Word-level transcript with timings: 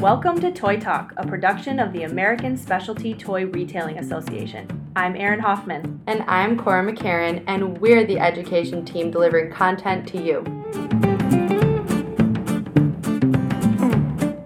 Welcome 0.00 0.40
to 0.40 0.50
Toy 0.50 0.78
Talk, 0.78 1.12
a 1.18 1.26
production 1.26 1.78
of 1.78 1.92
the 1.92 2.04
American 2.04 2.56
Specialty 2.56 3.12
Toy 3.12 3.44
Retailing 3.44 3.98
Association. 3.98 4.90
I'm 4.96 5.14
Erin 5.14 5.40
Hoffman. 5.40 6.00
And 6.06 6.22
I'm 6.26 6.56
Cora 6.56 6.90
McCarran, 6.90 7.44
and 7.46 7.76
we're 7.82 8.06
the 8.06 8.18
education 8.18 8.82
team 8.82 9.10
delivering 9.10 9.52
content 9.52 10.08
to 10.08 10.22
you. 10.22 10.42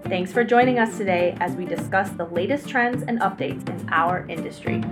Thanks 0.09 0.33
for 0.33 0.43
joining 0.43 0.77
us 0.77 0.97
today 0.97 1.37
as 1.39 1.55
we 1.55 1.63
discuss 1.63 2.09
the 2.09 2.25
latest 2.25 2.67
trends 2.67 3.03
and 3.07 3.21
updates 3.21 3.65
in 3.69 3.87
our 3.93 4.27
industry. 4.27 4.83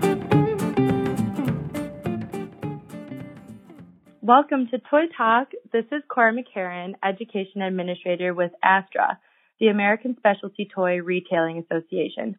Welcome 4.22 4.70
to 4.70 4.78
Toy 4.90 5.08
Talk. 5.18 5.50
This 5.74 5.84
is 5.92 6.04
Cora 6.08 6.34
McCarran, 6.34 6.94
Education 7.04 7.62
Administrator 7.62 8.34
with 8.34 8.54
ASTRA, 8.64 9.20
the 9.64 9.70
American 9.70 10.14
Specialty 10.18 10.68
Toy 10.76 11.02
Retailing 11.02 11.64
Association. 11.64 12.36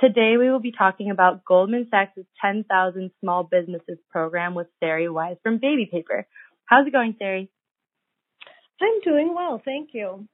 Today 0.00 0.34
we 0.36 0.50
will 0.50 0.58
be 0.58 0.72
talking 0.76 1.12
about 1.12 1.44
Goldman 1.44 1.86
Sachs' 1.88 2.26
10,000 2.44 3.12
Small 3.20 3.44
Businesses 3.44 3.98
program 4.10 4.56
with 4.56 4.66
Sari 4.80 5.08
Wise 5.08 5.36
from 5.44 5.58
Baby 5.58 5.88
Paper. 5.88 6.26
How's 6.66 6.84
it 6.84 6.92
going, 6.92 7.14
Sari? 7.16 7.48
I'm 8.82 9.00
doing 9.04 9.36
well, 9.36 9.62
thank 9.64 9.90
you. 9.92 10.26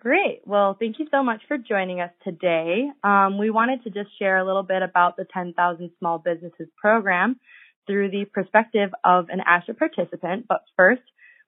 Great. 0.00 0.40
Well, 0.44 0.76
thank 0.76 0.98
you 0.98 1.06
so 1.12 1.22
much 1.22 1.42
for 1.46 1.58
joining 1.58 2.00
us 2.00 2.10
today. 2.24 2.88
Um, 3.04 3.38
we 3.38 3.50
wanted 3.50 3.84
to 3.84 3.90
just 3.90 4.18
share 4.18 4.38
a 4.38 4.44
little 4.44 4.64
bit 4.64 4.82
about 4.82 5.16
the 5.16 5.26
10,000 5.32 5.90
Small 6.00 6.18
Businesses 6.18 6.66
program 6.76 7.38
through 7.86 8.10
the 8.10 8.24
perspective 8.24 8.90
of 9.04 9.26
an 9.28 9.42
ASTRA 9.46 9.76
participant. 9.76 10.46
But 10.48 10.62
first, 10.76 11.02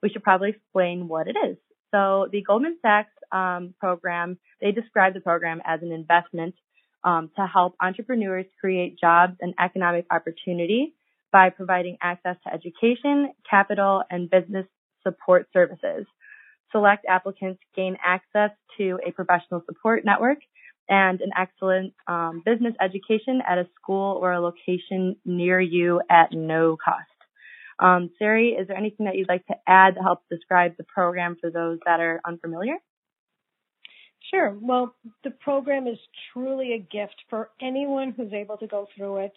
we 0.05 0.09
should 0.09 0.23
probably 0.23 0.51
explain 0.51 1.09
what 1.09 1.27
it 1.27 1.35
is. 1.51 1.57
So 1.91 2.28
the 2.30 2.42
Goldman 2.42 2.78
Sachs 2.83 3.10
um, 3.33 3.74
program, 3.78 4.38
they 4.60 4.73
describe 4.73 5.15
the 5.15 5.20
program 5.20 5.60
as 5.65 5.80
an 5.83 5.92
investment 5.92 6.55
um, 7.05 7.30
to 7.36 7.47
help 7.47 7.75
entrepreneurs 7.80 8.47
create 8.61 8.98
jobs 9.00 9.34
and 9.41 9.55
economic 9.58 10.06
opportunity 10.11 10.95
by 11.33 11.50
providing 11.50 11.97
access 12.03 12.36
to 12.45 12.53
education, 12.53 13.33
capital, 13.48 14.03
and 14.11 14.30
business 14.30 14.67
support 15.03 15.48
services. 15.53 16.06
Select 16.72 17.05
applicants 17.08 17.61
gain 17.75 17.97
access 18.05 18.50
to 18.78 18.98
a 19.06 19.12
professional 19.12 19.62
support 19.67 20.05
network 20.05 20.39
and 20.89 21.20
an 21.20 21.30
excellent 21.39 21.95
um, 22.06 22.42
business 22.45 22.75
education 22.80 23.41
at 23.47 23.58
a 23.58 23.67
school 23.80 24.19
or 24.20 24.33
a 24.33 24.41
location 24.41 25.17
near 25.25 25.61
you 25.61 26.00
at 26.11 26.33
no 26.33 26.77
cost. 26.83 27.17
Um, 27.81 28.11
Sari, 28.19 28.51
is 28.51 28.67
there 28.69 28.77
anything 28.77 29.07
that 29.07 29.17
you'd 29.17 29.29
like 29.29 29.47
to 29.47 29.55
add 29.67 29.95
to 29.95 30.01
help 30.01 30.23
describe 30.31 30.77
the 30.77 30.84
program 30.84 31.37
for 31.41 31.51
those 31.51 31.79
that 31.87 32.01
are 32.01 32.20
unfamiliar? 32.27 32.75
Sure. 34.31 34.57
Well, 34.61 34.95
the 35.25 35.31
program 35.31 35.87
is 35.87 35.98
truly 36.33 36.75
a 36.75 36.79
gift 36.79 37.15
for 37.31 37.51
anyone 37.62 38.12
who's 38.17 38.33
able 38.33 38.57
to 38.59 38.67
go 38.67 38.87
through 38.97 39.19
it. 39.19 39.33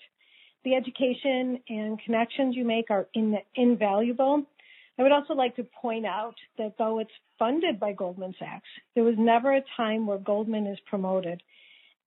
The 0.63 0.75
education 0.75 1.59
and 1.69 1.99
connections 2.03 2.55
you 2.55 2.65
make 2.65 2.89
are 2.89 3.07
in, 3.13 3.37
invaluable. 3.55 4.43
I 4.99 5.03
would 5.03 5.11
also 5.11 5.33
like 5.33 5.55
to 5.55 5.63
point 5.81 6.05
out 6.05 6.35
that 6.57 6.73
though 6.77 6.99
it's 6.99 7.11
funded 7.39 7.79
by 7.79 7.93
Goldman 7.93 8.35
Sachs, 8.37 8.67
there 8.93 9.03
was 9.03 9.15
never 9.17 9.55
a 9.55 9.63
time 9.77 10.05
where 10.05 10.17
Goldman 10.17 10.67
is 10.67 10.77
promoted. 10.87 11.41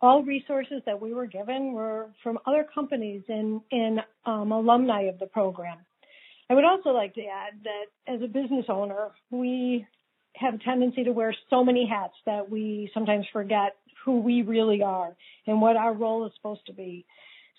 All 0.00 0.22
resources 0.22 0.82
that 0.84 1.00
we 1.00 1.14
were 1.14 1.26
given 1.26 1.72
were 1.72 2.10
from 2.22 2.38
other 2.46 2.66
companies 2.72 3.22
and, 3.28 3.62
and 3.72 4.00
um, 4.26 4.52
alumni 4.52 5.02
of 5.02 5.18
the 5.18 5.26
program. 5.26 5.78
I 6.50 6.54
would 6.54 6.64
also 6.64 6.90
like 6.90 7.14
to 7.14 7.22
add 7.22 7.60
that 7.64 8.12
as 8.12 8.20
a 8.22 8.26
business 8.26 8.66
owner, 8.68 9.10
we 9.30 9.86
have 10.36 10.54
a 10.54 10.58
tendency 10.58 11.04
to 11.04 11.12
wear 11.12 11.34
so 11.48 11.64
many 11.64 11.86
hats 11.86 12.14
that 12.26 12.50
we 12.50 12.90
sometimes 12.92 13.26
forget 13.32 13.76
who 14.04 14.20
we 14.20 14.42
really 14.42 14.82
are 14.82 15.16
and 15.46 15.60
what 15.60 15.76
our 15.76 15.94
role 15.94 16.26
is 16.26 16.32
supposed 16.36 16.66
to 16.66 16.72
be. 16.72 17.06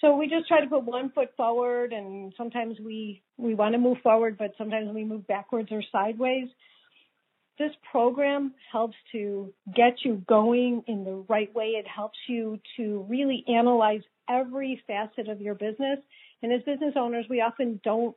So 0.02 0.16
we 0.18 0.28
just 0.28 0.48
try 0.48 0.62
to 0.62 0.68
put 0.68 0.84
one 0.84 1.10
foot 1.12 1.30
forward 1.38 1.94
and 1.94 2.34
sometimes 2.38 2.78
we, 2.80 3.24
we 3.38 3.56
want 3.56 3.74
to 3.74 3.80
move 3.80 3.98
forward, 4.04 4.38
but 4.38 4.52
sometimes 4.58 4.94
we 4.94 5.04
move 5.04 5.26
backwards 5.26 5.70
or 5.72 5.82
sideways. 5.92 6.48
This 7.58 7.72
program 7.90 8.54
helps 8.72 8.98
to 9.14 9.54
get 9.74 9.96
you 10.04 10.22
going 10.28 10.84
in 10.88 11.06
the 11.06 11.24
right 11.30 11.54
way. 11.56 11.68
It 11.68 11.88
helps 11.88 12.18
you 12.28 12.60
to 12.76 13.06
really 13.10 13.46
analyze 13.48 14.02
every 14.30 14.82
facet 14.86 15.30
of 15.30 15.40
your 15.40 15.56
business. 15.56 16.00
And 16.44 16.52
as 16.52 16.62
business 16.64 16.96
owners, 16.98 17.26
we 17.30 17.40
often 17.40 17.80
don't 17.84 18.16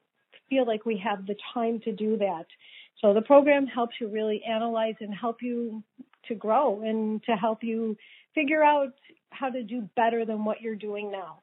feel 0.48 0.66
like 0.66 0.84
we 0.84 1.02
have 1.04 1.26
the 1.26 1.36
time 1.54 1.80
to 1.80 1.92
do 1.92 2.16
that. 2.18 2.46
So 3.00 3.14
the 3.14 3.22
program 3.22 3.66
helps 3.66 3.94
you 4.00 4.08
really 4.08 4.42
analyze 4.48 4.96
and 5.00 5.14
help 5.14 5.42
you 5.42 5.82
to 6.26 6.34
grow 6.34 6.82
and 6.82 7.22
to 7.24 7.32
help 7.32 7.62
you 7.62 7.96
figure 8.34 8.62
out 8.62 8.92
how 9.30 9.50
to 9.50 9.62
do 9.62 9.88
better 9.96 10.24
than 10.24 10.44
what 10.44 10.60
you're 10.60 10.76
doing 10.76 11.10
now. 11.10 11.40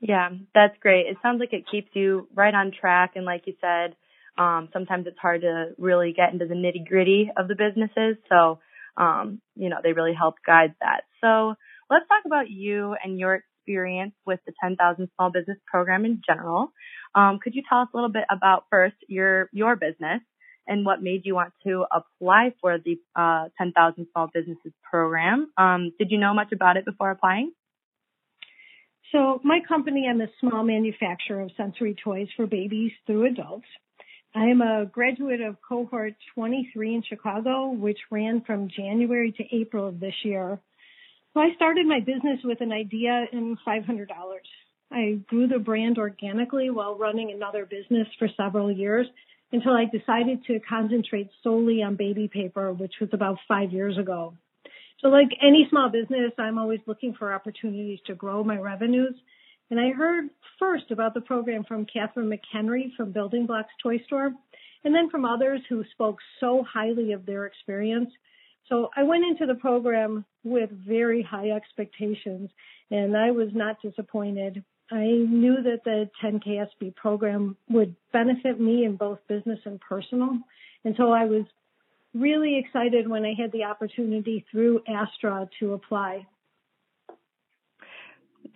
Yeah, 0.00 0.30
that's 0.54 0.76
great. 0.80 1.06
It 1.06 1.16
sounds 1.22 1.38
like 1.38 1.52
it 1.52 1.70
keeps 1.70 1.90
you 1.94 2.28
right 2.34 2.52
on 2.52 2.72
track. 2.72 3.12
And 3.14 3.24
like 3.24 3.42
you 3.46 3.54
said, 3.60 3.94
um, 4.36 4.68
sometimes 4.72 5.06
it's 5.06 5.18
hard 5.18 5.42
to 5.42 5.70
really 5.78 6.12
get 6.12 6.32
into 6.32 6.46
the 6.46 6.54
nitty 6.54 6.88
gritty 6.88 7.30
of 7.36 7.46
the 7.46 7.54
businesses. 7.54 8.16
So, 8.28 8.58
um, 8.96 9.40
you 9.54 9.68
know, 9.68 9.76
they 9.82 9.92
really 9.92 10.14
help 10.14 10.36
guide 10.44 10.74
that. 10.80 11.02
So 11.20 11.54
let's 11.88 12.08
talk 12.08 12.24
about 12.26 12.50
you 12.50 12.96
and 13.02 13.18
your 13.18 13.44
experience 13.62 14.14
with 14.26 14.40
the 14.46 14.52
10,000 14.62 15.08
Small 15.16 15.30
Business 15.30 15.58
Program 15.66 16.04
in 16.04 16.20
general. 16.26 16.72
Um, 17.14 17.38
could 17.42 17.54
you 17.54 17.62
tell 17.68 17.80
us 17.80 17.88
a 17.92 17.96
little 17.96 18.10
bit 18.10 18.24
about 18.30 18.64
first 18.70 18.96
your 19.08 19.48
your 19.52 19.76
business 19.76 20.20
and 20.66 20.86
what 20.86 21.02
made 21.02 21.22
you 21.24 21.34
want 21.34 21.52
to 21.66 21.84
apply 21.92 22.54
for 22.60 22.78
the 22.78 22.96
uh, 23.16 23.48
10,000 23.58 24.06
Small 24.12 24.28
Businesses 24.32 24.72
Program? 24.88 25.50
Um, 25.56 25.92
did 25.98 26.10
you 26.10 26.18
know 26.18 26.34
much 26.34 26.52
about 26.52 26.76
it 26.76 26.84
before 26.84 27.10
applying? 27.10 27.52
So 29.12 29.40
my 29.44 29.60
company, 29.66 30.06
I'm 30.08 30.20
a 30.20 30.28
small 30.40 30.64
manufacturer 30.64 31.42
of 31.42 31.50
sensory 31.56 31.94
toys 32.02 32.28
for 32.36 32.46
babies 32.46 32.92
through 33.06 33.26
adults. 33.26 33.66
I 34.34 34.46
am 34.46 34.62
a 34.62 34.86
graduate 34.86 35.42
of 35.42 35.56
cohort 35.68 36.14
23 36.34 36.94
in 36.94 37.02
Chicago, 37.06 37.68
which 37.68 37.98
ran 38.10 38.40
from 38.46 38.70
January 38.74 39.32
to 39.32 39.44
April 39.54 39.86
of 39.86 40.00
this 40.00 40.14
year. 40.24 40.58
So 41.34 41.40
I 41.40 41.54
started 41.56 41.86
my 41.86 42.00
business 42.00 42.40
with 42.44 42.60
an 42.60 42.72
idea 42.72 43.24
and 43.32 43.56
$500. 43.66 44.06
I 44.90 45.18
grew 45.26 45.48
the 45.48 45.58
brand 45.58 45.96
organically 45.96 46.68
while 46.68 46.98
running 46.98 47.32
another 47.32 47.64
business 47.64 48.06
for 48.18 48.28
several 48.36 48.70
years 48.70 49.06
until 49.50 49.72
I 49.72 49.84
decided 49.84 50.44
to 50.46 50.60
concentrate 50.68 51.30
solely 51.42 51.82
on 51.82 51.96
baby 51.96 52.28
paper, 52.28 52.72
which 52.72 52.94
was 53.00 53.08
about 53.12 53.38
five 53.48 53.72
years 53.72 53.96
ago. 53.96 54.34
So 55.00 55.08
like 55.08 55.28
any 55.40 55.66
small 55.70 55.88
business, 55.90 56.32
I'm 56.38 56.58
always 56.58 56.80
looking 56.86 57.14
for 57.18 57.32
opportunities 57.32 57.98
to 58.06 58.14
grow 58.14 58.44
my 58.44 58.58
revenues. 58.58 59.14
And 59.70 59.80
I 59.80 59.90
heard 59.90 60.28
first 60.58 60.90
about 60.90 61.14
the 61.14 61.22
program 61.22 61.64
from 61.64 61.86
Catherine 61.86 62.30
McHenry 62.30 62.94
from 62.94 63.12
Building 63.12 63.46
Blocks 63.46 63.72
Toy 63.82 63.98
Store, 64.06 64.32
and 64.84 64.94
then 64.94 65.08
from 65.08 65.24
others 65.24 65.60
who 65.68 65.82
spoke 65.92 66.18
so 66.40 66.62
highly 66.70 67.12
of 67.12 67.24
their 67.24 67.46
experience. 67.46 68.10
So 68.72 68.88
I 68.96 69.02
went 69.02 69.24
into 69.26 69.44
the 69.44 69.60
program 69.60 70.24
with 70.44 70.70
very 70.70 71.22
high 71.22 71.50
expectations 71.50 72.48
and 72.90 73.14
I 73.14 73.30
was 73.30 73.50
not 73.52 73.76
disappointed. 73.82 74.64
I 74.90 75.04
knew 75.04 75.56
that 75.62 75.84
the 75.84 76.08
10KSB 76.24 76.96
program 76.96 77.58
would 77.68 77.94
benefit 78.14 78.58
me 78.58 78.86
in 78.86 78.96
both 78.96 79.18
business 79.28 79.58
and 79.66 79.78
personal. 79.78 80.38
And 80.86 80.94
so 80.96 81.12
I 81.12 81.26
was 81.26 81.44
really 82.14 82.58
excited 82.58 83.06
when 83.10 83.26
I 83.26 83.34
had 83.38 83.52
the 83.52 83.64
opportunity 83.64 84.46
through 84.50 84.80
Astra 84.88 85.50
to 85.60 85.74
apply. 85.74 86.26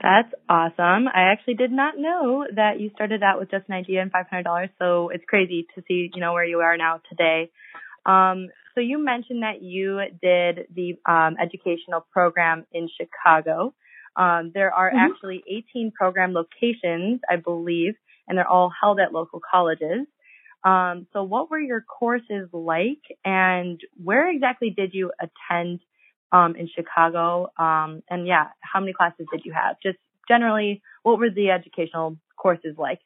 That's 0.00 0.32
awesome. 0.48 1.08
I 1.08 1.30
actually 1.32 1.54
did 1.54 1.72
not 1.72 1.98
know 1.98 2.46
that 2.54 2.80
you 2.80 2.90
started 2.94 3.22
out 3.22 3.38
with 3.38 3.50
just 3.50 3.68
an 3.68 3.74
idea 3.74 4.00
and 4.00 4.10
$500. 4.10 4.70
So 4.78 5.10
it's 5.10 5.24
crazy 5.28 5.66
to 5.74 5.82
see, 5.86 6.10
you 6.14 6.22
know, 6.22 6.32
where 6.32 6.46
you 6.46 6.60
are 6.60 6.78
now 6.78 7.02
today. 7.10 7.50
Um, 8.06 8.48
so 8.76 8.82
you 8.82 9.02
mentioned 9.02 9.42
that 9.42 9.62
you 9.62 10.00
did 10.22 10.66
the 10.74 10.94
um, 11.10 11.36
educational 11.40 12.06
program 12.12 12.66
in 12.72 12.88
Chicago. 13.00 13.74
Um, 14.16 14.52
there 14.54 14.72
are 14.72 14.90
mm-hmm. 14.90 15.12
actually 15.12 15.42
18 15.72 15.92
program 15.92 16.34
locations, 16.34 17.20
I 17.30 17.36
believe, 17.36 17.94
and 18.28 18.36
they're 18.36 18.48
all 18.48 18.70
held 18.82 19.00
at 19.00 19.12
local 19.12 19.40
colleges. 19.50 20.06
Um, 20.62 21.06
so 21.12 21.22
what 21.22 21.50
were 21.50 21.60
your 21.60 21.80
courses 21.80 22.48
like 22.52 23.02
and 23.24 23.80
where 24.02 24.30
exactly 24.30 24.74
did 24.76 24.90
you 24.92 25.12
attend 25.20 25.80
um, 26.32 26.54
in 26.56 26.68
Chicago? 26.74 27.52
Um, 27.56 28.02
and 28.10 28.26
yeah, 28.26 28.48
how 28.60 28.80
many 28.80 28.92
classes 28.92 29.26
did 29.32 29.42
you 29.44 29.52
have? 29.52 29.76
Just 29.82 29.98
generally, 30.28 30.82
what 31.02 31.18
were 31.18 31.30
the 31.30 31.50
educational 31.50 32.18
courses 32.36 32.74
like? 32.76 32.98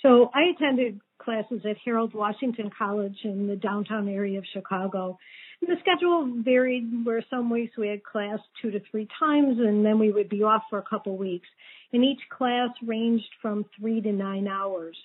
So 0.00 0.30
I 0.34 0.50
attended 0.54 1.00
classes 1.18 1.60
at 1.68 1.76
Harold 1.84 2.14
Washington 2.14 2.70
College 2.76 3.16
in 3.24 3.46
the 3.46 3.56
downtown 3.56 4.08
area 4.08 4.38
of 4.38 4.44
Chicago. 4.52 5.18
And 5.60 5.70
the 5.70 5.80
schedule 5.80 6.42
varied 6.44 7.04
where 7.04 7.24
some 7.28 7.50
weeks 7.50 7.76
we 7.76 7.88
had 7.88 8.02
class 8.04 8.38
two 8.62 8.70
to 8.70 8.80
three 8.90 9.08
times 9.18 9.58
and 9.58 9.84
then 9.84 9.98
we 9.98 10.12
would 10.12 10.28
be 10.28 10.42
off 10.42 10.62
for 10.70 10.78
a 10.78 10.82
couple 10.88 11.16
weeks. 11.16 11.48
And 11.92 12.04
each 12.04 12.20
class 12.30 12.70
ranged 12.86 13.28
from 13.42 13.64
three 13.78 14.00
to 14.00 14.12
nine 14.12 14.46
hours. 14.46 14.96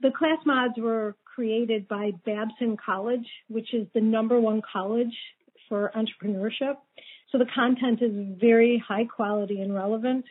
The 0.00 0.10
class 0.10 0.38
mods 0.44 0.74
were 0.76 1.16
created 1.34 1.88
by 1.88 2.12
Babson 2.24 2.76
College, 2.84 3.26
which 3.48 3.74
is 3.74 3.86
the 3.94 4.00
number 4.00 4.40
one 4.40 4.62
college 4.72 5.14
for 5.68 5.90
entrepreneurship. 5.96 6.76
So 7.32 7.38
the 7.38 7.46
content 7.52 8.00
is 8.00 8.38
very 8.40 8.82
high 8.86 9.06
quality 9.06 9.60
and 9.60 9.74
relevant. 9.74 10.24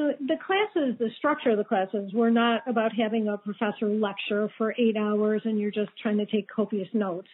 So 0.00 0.14
the 0.18 0.38
classes, 0.46 0.96
the 0.98 1.10
structure 1.18 1.50
of 1.50 1.58
the 1.58 1.64
classes 1.64 2.10
were 2.14 2.30
not 2.30 2.62
about 2.66 2.92
having 2.94 3.28
a 3.28 3.36
professor 3.36 3.86
lecture 3.86 4.48
for 4.56 4.74
eight 4.78 4.96
hours 4.96 5.42
and 5.44 5.60
you're 5.60 5.70
just 5.70 5.90
trying 6.02 6.16
to 6.16 6.24
take 6.24 6.48
copious 6.48 6.88
notes. 6.94 7.28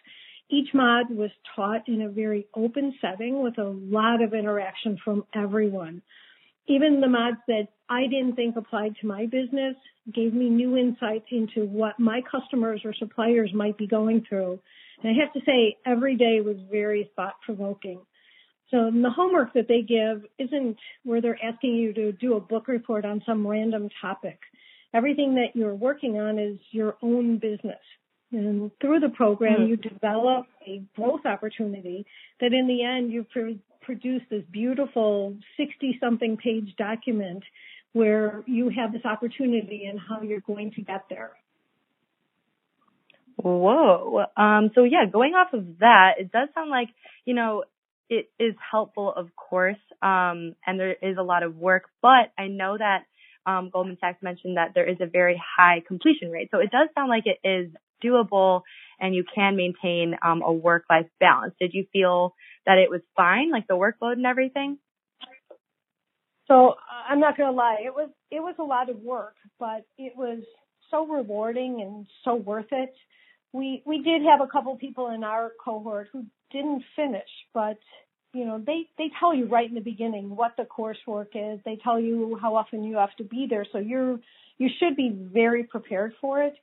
Each 0.49 0.67
mod 0.73 1.09
was 1.09 1.29
taught 1.55 1.87
in 1.87 2.01
a 2.01 2.09
very 2.09 2.45
open 2.53 2.93
setting 2.99 3.41
with 3.41 3.57
a 3.57 3.63
lot 3.63 4.21
of 4.21 4.33
interaction 4.33 4.97
from 5.01 5.23
everyone. 5.33 6.01
Even 6.67 6.99
the 6.99 7.07
mods 7.07 7.37
that 7.47 7.69
I 7.89 8.01
didn't 8.01 8.35
think 8.35 8.57
applied 8.57 8.97
to 8.99 9.07
my 9.07 9.27
business 9.27 9.77
gave 10.13 10.33
me 10.33 10.49
new 10.49 10.75
insights 10.75 11.27
into 11.31 11.65
what 11.67 11.97
my 12.01 12.19
customers 12.29 12.81
or 12.83 12.93
suppliers 12.93 13.51
might 13.53 13.77
be 13.77 13.87
going 13.87 14.25
through. 14.27 14.59
And 15.01 15.15
I 15.15 15.23
have 15.23 15.31
to 15.31 15.39
say, 15.45 15.77
every 15.85 16.17
day 16.17 16.41
was 16.41 16.57
very 16.69 17.09
thought 17.15 17.35
provoking. 17.45 18.01
So 18.71 18.91
the 18.91 19.09
homework 19.09 19.53
that 19.53 19.67
they 19.67 19.81
give 19.81 20.23
isn't 20.37 20.77
where 21.03 21.21
they're 21.21 21.39
asking 21.41 21.75
you 21.75 21.93
to 21.93 22.11
do 22.11 22.35
a 22.35 22.39
book 22.39 22.67
report 22.67 23.05
on 23.05 23.23
some 23.25 23.47
random 23.47 23.89
topic. 24.01 24.39
Everything 24.93 25.35
that 25.35 25.57
you're 25.57 25.75
working 25.75 26.19
on 26.19 26.37
is 26.37 26.57
your 26.71 26.97
own 27.01 27.37
business. 27.37 27.79
And 28.31 28.71
through 28.81 28.99
the 28.99 29.09
program, 29.09 29.61
mm-hmm. 29.61 29.69
you 29.69 29.77
develop 29.77 30.47
a 30.65 30.83
growth 30.95 31.25
opportunity 31.25 32.05
that 32.41 32.51
in 32.51 32.67
the 32.67 32.83
end 32.83 33.11
you 33.11 33.25
pr- 33.31 33.59
produce 33.81 34.21
this 34.29 34.43
beautiful 34.51 35.37
60 35.55 35.97
something 36.01 36.35
page 36.35 36.75
document 36.77 37.43
where 37.93 38.43
you 38.45 38.69
have 38.69 38.91
this 38.91 39.05
opportunity 39.05 39.85
and 39.89 39.97
how 39.97 40.21
you're 40.21 40.41
going 40.41 40.71
to 40.71 40.81
get 40.81 41.05
there. 41.09 41.31
Whoa. 43.37 44.25
Um, 44.35 44.71
so 44.75 44.83
yeah, 44.83 45.05
going 45.11 45.33
off 45.33 45.53
of 45.53 45.79
that, 45.79 46.15
it 46.19 46.31
does 46.31 46.49
sound 46.53 46.69
like, 46.69 46.89
you 47.23 47.33
know, 47.33 47.63
it 48.09 48.29
is 48.39 48.53
helpful, 48.71 49.13
of 49.15 49.29
course, 49.35 49.77
um, 50.01 50.55
and 50.65 50.79
there 50.79 50.93
is 50.93 51.17
a 51.17 51.23
lot 51.23 51.43
of 51.43 51.55
work, 51.55 51.83
but 52.01 52.31
I 52.37 52.47
know 52.47 52.77
that 52.77 53.05
um, 53.45 53.69
Goldman 53.71 53.97
Sachs 53.99 54.21
mentioned 54.21 54.57
that 54.57 54.71
there 54.75 54.87
is 54.89 54.97
a 54.99 55.05
very 55.05 55.41
high 55.57 55.81
completion 55.87 56.29
rate. 56.29 56.49
So 56.51 56.59
it 56.59 56.69
does 56.69 56.89
sound 56.93 57.09
like 57.09 57.23
it 57.25 57.47
is 57.47 57.71
doable 58.03 58.61
and 58.99 59.15
you 59.15 59.23
can 59.33 59.55
maintain 59.55 60.15
um, 60.23 60.41
a 60.41 60.51
work-life 60.51 61.07
balance. 61.19 61.53
Did 61.59 61.71
you 61.73 61.85
feel 61.93 62.35
that 62.65 62.77
it 62.77 62.89
was 62.89 63.01
fine, 63.15 63.51
like 63.51 63.67
the 63.67 63.75
workload 63.75 64.13
and 64.13 64.25
everything? 64.25 64.77
So 66.47 66.75
I'm 67.09 67.19
not 67.19 67.37
going 67.37 67.49
to 67.49 67.55
lie, 67.55 67.77
it 67.85 67.93
was 67.93 68.09
it 68.31 68.39
was 68.39 68.55
a 68.59 68.63
lot 68.63 68.89
of 68.89 68.99
work, 69.01 69.35
but 69.59 69.85
it 69.97 70.13
was 70.15 70.39
so 70.89 71.05
rewarding 71.05 71.81
and 71.81 72.07
so 72.23 72.35
worth 72.35 72.71
it. 72.71 72.93
We 73.51 73.83
we 73.85 74.01
did 74.01 74.21
have 74.23 74.41
a 74.41 74.49
couple 74.49 74.75
people 74.77 75.09
in 75.09 75.23
our 75.23 75.51
cohort 75.63 76.07
who 76.11 76.25
didn't 76.51 76.83
finish, 76.95 77.29
but 77.53 77.77
you 78.33 78.45
know 78.45 78.61
they 78.65 78.87
they 78.97 79.09
tell 79.19 79.33
you 79.33 79.47
right 79.47 79.67
in 79.67 79.75
the 79.75 79.81
beginning 79.81 80.35
what 80.35 80.55
the 80.57 80.63
coursework 80.65 81.35
is. 81.35 81.59
They 81.65 81.77
tell 81.83 81.99
you 81.99 82.37
how 82.41 82.55
often 82.55 82.83
you 82.83 82.97
have 82.97 83.15
to 83.17 83.23
be 83.23 83.47
there, 83.49 83.65
so 83.71 83.77
you're 83.77 84.19
you 84.57 84.69
should 84.79 84.95
be 84.95 85.09
very 85.09 85.63
prepared 85.63 86.13
for 86.19 86.43
it. 86.43 86.55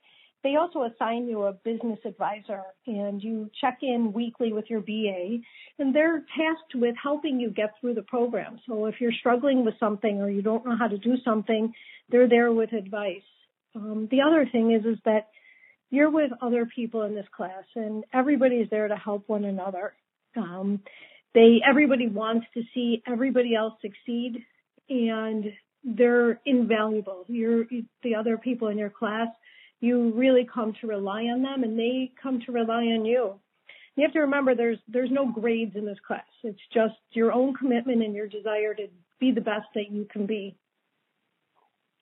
They 0.43 0.57
also 0.57 0.83
assign 0.83 1.27
you 1.27 1.41
a 1.45 1.53
business 1.53 1.97
advisor 2.05 2.61
and 2.85 3.19
you 3.23 3.49
check 3.59 3.79
in 3.81 4.13
weekly 4.13 4.53
with 4.53 4.65
your 4.69 4.79
BA 4.79 5.39
and 5.79 5.95
they're 5.95 6.19
tasked 6.37 6.75
with 6.75 6.93
helping 7.01 7.39
you 7.39 7.49
get 7.49 7.71
through 7.81 7.95
the 7.95 8.03
program. 8.03 8.59
So 8.67 8.85
if 8.85 9.01
you're 9.01 9.11
struggling 9.11 9.65
with 9.65 9.73
something 9.79 10.21
or 10.21 10.29
you 10.29 10.43
don't 10.43 10.63
know 10.63 10.77
how 10.77 10.87
to 10.87 10.99
do 10.99 11.15
something, 11.25 11.73
they're 12.09 12.29
there 12.29 12.51
with 12.51 12.73
advice. 12.73 13.23
Um, 13.75 14.07
the 14.11 14.21
other 14.21 14.47
thing 14.51 14.71
is, 14.71 14.85
is 14.85 14.99
that 15.05 15.29
you're 15.95 16.09
with 16.09 16.31
other 16.41 16.65
people 16.65 17.03
in 17.03 17.15
this 17.15 17.27
class 17.35 17.63
and 17.75 18.03
everybody's 18.13 18.69
there 18.69 18.87
to 18.87 18.95
help 18.95 19.23
one 19.27 19.45
another. 19.45 19.93
Um, 20.35 20.81
they, 21.33 21.61
everybody 21.67 22.07
wants 22.07 22.47
to 22.53 22.63
see 22.73 23.01
everybody 23.07 23.55
else 23.55 23.73
succeed 23.81 24.43
and 24.89 25.45
they're 25.83 26.39
invaluable. 26.45 27.25
You're, 27.27 27.65
the 28.03 28.15
other 28.15 28.37
people 28.37 28.67
in 28.67 28.77
your 28.77 28.89
class, 28.89 29.27
you 29.79 30.11
really 30.15 30.47
come 30.51 30.73
to 30.81 30.87
rely 30.87 31.23
on 31.23 31.41
them 31.41 31.63
and 31.63 31.77
they 31.77 32.11
come 32.21 32.41
to 32.45 32.51
rely 32.51 32.83
on 32.85 33.05
you. 33.05 33.39
You 33.95 34.03
have 34.03 34.13
to 34.13 34.21
remember 34.21 34.55
there's, 34.55 34.79
there's 34.87 35.11
no 35.11 35.31
grades 35.31 35.75
in 35.75 35.85
this 35.85 35.99
class. 36.05 36.25
It's 36.43 36.59
just 36.73 36.95
your 37.11 37.31
own 37.31 37.53
commitment 37.53 38.03
and 38.03 38.13
your 38.13 38.27
desire 38.27 38.73
to 38.73 38.87
be 39.19 39.31
the 39.31 39.41
best 39.41 39.67
that 39.75 39.89
you 39.89 40.05
can 40.11 40.25
be. 40.25 40.57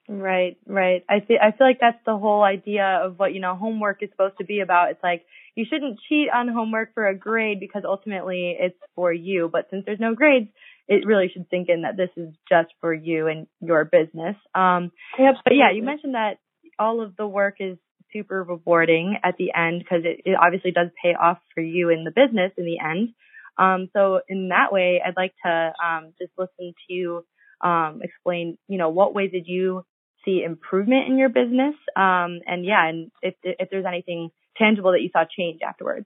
Right, 0.10 0.58
right. 0.68 1.04
I 1.10 1.22
feel 1.22 1.38
I 1.42 1.52
feel 1.52 1.66
like 1.66 1.80
that's 1.80 2.04
the 2.06 2.18
whole 2.18 2.44
idea 2.44 3.02
of 3.04 3.18
what 3.18 3.34
you 3.34 3.40
know 3.40 3.56
homework 3.56 4.04
is 4.04 4.10
supposed 4.12 4.38
to 4.40 4.44
be 4.44 4.60
about. 4.60 4.92
It's 4.92 5.04
like 5.04 5.24
you 5.56 5.66
shouldn't 5.70 6.00
cheat 6.10 6.28
on 6.34 6.50
homework 6.50 6.94
for 6.94 7.08
a 7.08 7.18
grade 7.18 7.62
because 7.62 7.84
ultimately 7.86 8.56
it's 8.60 8.78
for 8.96 9.14
you. 9.14 9.50
But 9.52 9.68
since 9.70 9.84
there's 9.86 10.02
no 10.02 10.14
grades, 10.14 10.50
it 10.90 11.06
really 11.06 11.30
should 11.34 11.46
sink 11.50 11.70
in 11.70 11.84
that 11.84 11.96
this 11.96 12.10
is 12.18 12.34
just 12.50 12.74
for 12.82 12.94
you 12.94 13.28
and 13.28 13.48
your 13.62 13.86
business. 13.86 14.36
Um, 14.54 14.92
Absolutely. 15.14 15.42
But 15.46 15.54
yeah, 15.54 15.72
you 15.74 15.84
mentioned 15.84 16.16
that 16.16 16.40
all 16.78 17.02
of 17.02 17.16
the 17.16 17.28
work 17.28 17.56
is 17.62 17.78
super 18.12 18.44
rewarding 18.44 19.18
at 19.24 19.36
the 19.38 19.54
end 19.56 19.80
because 19.80 20.04
it, 20.04 20.22
it 20.30 20.36
obviously 20.40 20.72
does 20.72 20.90
pay 21.02 21.16
off 21.16 21.40
for 21.56 21.62
you 21.62 21.90
in 21.90 22.04
the 22.04 22.12
business 22.12 22.52
in 22.58 22.66
the 22.66 22.80
end. 22.84 23.10
Um, 23.58 23.90
so 23.94 24.20
in 24.28 24.50
that 24.50 24.74
way, 24.74 25.02
I'd 25.06 25.16
like 25.16 25.34
to 25.46 25.74
um, 25.84 26.14
just 26.20 26.32
listen 26.38 26.74
to 26.88 26.94
you 26.94 27.26
um, 27.62 28.02
explain, 28.04 28.58
you 28.68 28.78
know, 28.78 28.90
what 28.90 29.16
ways 29.16 29.32
did 29.32 29.48
you 29.48 29.86
see 30.26 30.44
improvement 30.44 31.08
in 31.08 31.18
your 31.18 31.30
business. 31.30 31.76
Um, 31.96 32.42
and 32.46 32.66
yeah, 32.66 32.88
and 32.88 33.12
if, 33.22 33.36
if 33.44 33.70
there's 33.70 33.86
anything 33.86 34.32
tangible 34.58 34.92
that 34.92 35.02
you 35.02 35.10
saw 35.12 35.24
change 35.26 35.62
afterwards. 35.62 36.06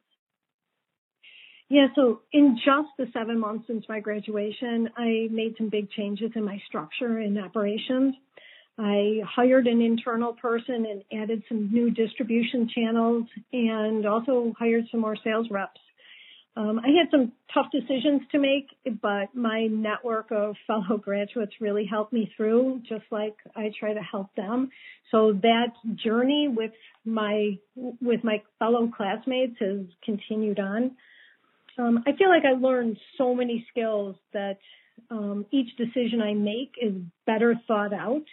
Yeah, 1.69 1.87
so 1.95 2.21
in 2.31 2.57
just 2.57 2.89
the 2.97 3.07
seven 3.11 3.39
months 3.39 3.67
since 3.67 3.83
my 3.89 3.99
graduation, 3.99 4.89
I 4.95 5.27
made 5.29 5.55
some 5.57 5.69
big 5.69 5.89
changes 5.91 6.31
in 6.35 6.45
my 6.45 6.61
structure 6.67 7.17
and 7.17 7.37
operations. 7.37 8.15
I 8.79 9.21
hired 9.27 9.67
an 9.67 9.81
internal 9.81 10.33
person 10.33 10.85
and 10.85 11.03
added 11.21 11.43
some 11.49 11.69
new 11.71 11.89
distribution 11.89 12.69
channels 12.73 13.25
and 13.51 14.05
also 14.05 14.53
hired 14.57 14.85
some 14.91 15.01
more 15.01 15.17
sales 15.23 15.47
reps. 15.49 15.81
Um, 16.57 16.79
I 16.79 16.87
had 16.87 17.11
some 17.11 17.33
tough 17.53 17.67
decisions 17.71 18.23
to 18.31 18.39
make, 18.39 18.65
but 18.99 19.35
my 19.35 19.67
network 19.67 20.31
of 20.31 20.55
fellow 20.65 20.97
graduates 21.01 21.51
really 21.61 21.85
helped 21.85 22.11
me 22.11 22.31
through, 22.35 22.81
just 22.89 23.03
like 23.11 23.35
I 23.55 23.71
try 23.79 23.93
to 23.93 24.01
help 24.01 24.33
them. 24.35 24.71
So 25.11 25.33
that 25.43 25.67
journey 26.03 26.47
with 26.49 26.71
my 27.05 27.59
with 27.75 28.23
my 28.23 28.41
fellow 28.57 28.89
classmates 28.95 29.57
has 29.59 29.85
continued 30.03 30.59
on. 30.59 30.95
Um, 31.77 32.03
I 32.07 32.13
feel 32.13 32.29
like 32.29 32.43
I 32.43 32.59
learned 32.59 32.97
so 33.19 33.35
many 33.35 33.67
skills 33.69 34.15
that 34.33 34.57
um, 35.11 35.45
each 35.51 35.77
decision 35.77 36.21
I 36.23 36.33
make 36.33 36.71
is 36.81 36.93
better 37.27 37.53
thought 37.67 37.93
out 37.93 38.25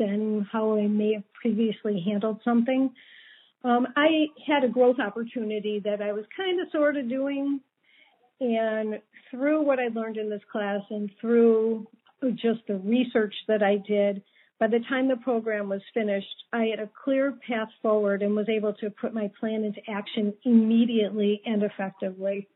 than 0.00 0.48
how 0.50 0.76
I 0.76 0.88
may 0.88 1.14
have 1.14 1.32
previously 1.32 2.02
handled 2.04 2.40
something. 2.44 2.90
Um, 3.62 3.86
I 3.96 4.26
had 4.46 4.64
a 4.64 4.68
growth 4.68 4.98
opportunity 4.98 5.80
that 5.84 6.02
I 6.02 6.12
was 6.12 6.24
kind 6.36 6.60
of 6.60 6.68
sort 6.72 6.96
of 6.96 7.08
doing 7.08 7.60
and 8.40 9.00
through 9.30 9.62
what 9.62 9.78
I 9.78 9.88
learned 9.88 10.16
in 10.16 10.30
this 10.30 10.42
class 10.50 10.80
and 10.90 11.10
through 11.20 11.86
just 12.34 12.60
the 12.66 12.76
research 12.76 13.34
that 13.46 13.62
I 13.62 13.76
did, 13.86 14.22
by 14.58 14.66
the 14.66 14.80
time 14.88 15.08
the 15.08 15.16
program 15.16 15.68
was 15.68 15.82
finished, 15.94 16.26
I 16.52 16.64
had 16.64 16.80
a 16.80 16.90
clear 17.04 17.38
path 17.46 17.68
forward 17.80 18.22
and 18.22 18.34
was 18.34 18.48
able 18.48 18.74
to 18.74 18.90
put 18.90 19.14
my 19.14 19.30
plan 19.38 19.64
into 19.64 19.80
action 19.88 20.34
immediately 20.44 21.40
and 21.46 21.62
effectively. 21.62 22.48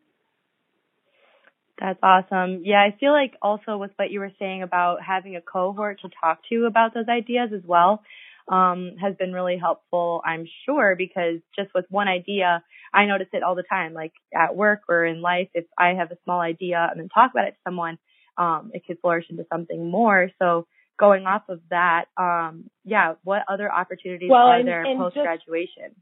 That's 1.79 1.99
awesome. 2.03 2.63
Yeah, 2.65 2.81
I 2.81 2.97
feel 2.99 3.13
like 3.13 3.35
also 3.41 3.77
with 3.77 3.93
what 3.97 4.11
you 4.11 4.21
were 4.21 4.33
saying 4.39 4.63
about 4.63 5.03
having 5.03 5.37
a 5.37 5.41
cohort 5.41 6.01
to 6.03 6.09
talk 6.21 6.41
to 6.51 6.67
about 6.67 6.95
those 6.95 7.09
ideas 7.09 7.51
as 7.55 7.63
well, 7.65 8.03
um, 8.49 8.97
has 9.01 9.15
been 9.17 9.33
really 9.33 9.59
helpful, 9.59 10.23
I'm 10.25 10.47
sure, 10.67 10.95
because 10.97 11.41
just 11.57 11.71
with 11.75 11.85
one 11.89 12.09
idea, 12.09 12.63
I 12.93 13.07
notice 13.07 13.29
it 13.33 13.43
all 13.43 13.55
the 13.55 13.63
time, 13.63 13.95
like 13.95 14.13
at 14.35 14.57
work 14.57 14.81
or 14.89 15.05
in 15.05 15.23
life. 15.23 15.49
If 15.55 15.65
I 15.79 15.95
have 15.95 16.11
a 16.11 16.19
small 16.25 16.41
idea 16.41 16.87
and 16.91 17.01
then 17.01 17.09
talk 17.09 17.31
about 17.33 17.49
it 17.49 17.53
to 17.53 17.57
someone, 17.65 17.99
um, 18.37 18.71
it 18.75 18.83
could 18.87 18.99
flourish 19.01 19.27
into 19.31 19.47
something 19.53 19.91
more. 19.91 20.31
So 20.39 20.67
going 20.99 21.27
off 21.27 21.43
of 21.49 21.61
that, 21.71 22.07
um, 22.17 22.71
yeah, 22.85 23.15
what 23.25 23.43
other 23.49 23.73
opportunities 23.73 24.31
well, 24.31 24.49
are 24.49 24.59
and, 24.59 24.69
there 24.69 24.85
post 24.97 25.17
graduation? 25.17 25.95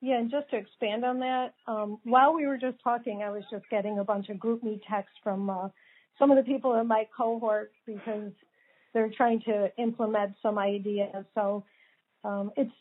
Yeah, 0.00 0.18
and 0.18 0.30
just 0.30 0.48
to 0.50 0.56
expand 0.56 1.04
on 1.04 1.18
that, 1.20 1.54
um, 1.66 1.98
while 2.04 2.32
we 2.32 2.46
were 2.46 2.58
just 2.58 2.76
talking, 2.84 3.22
I 3.24 3.30
was 3.30 3.42
just 3.50 3.64
getting 3.68 3.98
a 3.98 4.04
bunch 4.04 4.28
of 4.28 4.36
GroupMe 4.36 4.80
texts 4.88 5.16
from 5.24 5.50
uh, 5.50 5.68
some 6.18 6.30
of 6.30 6.36
the 6.36 6.44
people 6.44 6.78
in 6.78 6.86
my 6.86 7.04
cohort 7.16 7.72
because 7.84 8.30
they're 8.94 9.10
trying 9.16 9.40
to 9.46 9.70
implement 9.78 10.34
some 10.42 10.58
ideas. 10.58 11.24
So 11.34 11.64
um, 12.24 12.50
it's 12.56 12.72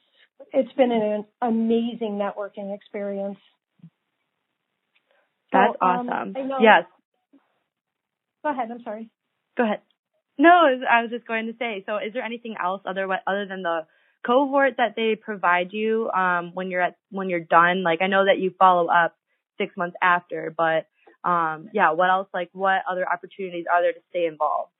it's 0.54 0.72
been 0.74 0.92
an 0.92 1.26
amazing 1.42 2.20
networking 2.20 2.76
experience. 2.76 3.38
That's 5.52 5.74
so, 5.80 5.86
um, 5.86 6.10
awesome. 6.10 6.34
yes. 6.62 6.84
Go 8.44 8.52
ahead. 8.52 8.70
I'm 8.72 8.84
sorry. 8.84 9.10
Go 9.58 9.64
ahead. 9.64 9.82
No, 10.38 10.50
I 10.50 11.02
was 11.02 11.10
just 11.10 11.26
going 11.26 11.48
to 11.48 11.54
say. 11.58 11.84
So, 11.86 11.98
is 11.98 12.14
there 12.14 12.24
anything 12.24 12.56
else 12.62 12.82
other 12.86 13.08
other 13.26 13.46
than 13.48 13.64
the 13.64 13.88
cohort 14.26 14.76
that 14.78 14.94
they 14.96 15.16
provide 15.16 15.70
you 15.72 16.10
um, 16.12 16.52
when 16.54 16.70
you're 16.70 16.82
at 16.82 16.98
when 17.10 17.30
you're 17.30 17.40
done? 17.40 17.84
Like 17.84 18.02
I 18.02 18.08
know 18.08 18.26
that 18.26 18.40
you 18.40 18.52
follow 18.60 18.88
up 18.88 19.16
six 19.58 19.76
months 19.76 19.98
after, 20.02 20.54
but 20.56 20.88
um, 21.28 21.70
yeah, 21.74 21.92
what 21.94 22.10
else? 22.10 22.28
Like 22.34 22.50
what 22.54 22.84
other 22.90 23.06
opportunities 23.12 23.66
are 23.72 23.82
there 23.82 23.94
to 23.94 24.00
stay 24.10 24.26
involved? 24.26 24.72